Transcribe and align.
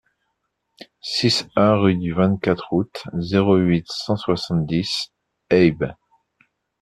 six 1.03 1.45
A 1.55 1.75
rue 1.77 1.95
du 1.95 2.11
vingt-quatre 2.11 2.73
Août, 2.73 3.03
zéro 3.19 3.57
huit, 3.57 3.85
cent 3.87 4.15
soixante-dix, 4.15 5.11
Haybes 5.51 5.93